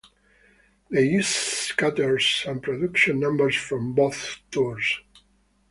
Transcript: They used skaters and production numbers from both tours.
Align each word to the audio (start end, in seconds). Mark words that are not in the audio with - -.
They 0.89 1.03
used 1.05 1.29
skaters 1.29 2.43
and 2.47 2.63
production 2.63 3.19
numbers 3.19 3.55
from 3.55 3.93
both 3.93 4.37
tours. 4.49 4.99